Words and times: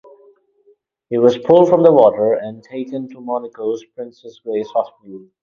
He 1.11 1.19
was 1.19 1.37
pulled 1.37 1.69
from 1.69 1.83
the 1.83 1.91
water 1.93 2.33
and 2.33 2.63
taken 2.63 3.07
to 3.09 3.21
Monaco's 3.21 3.85
Princess 3.85 4.39
Grace 4.43 4.67
Hospital. 4.71 5.27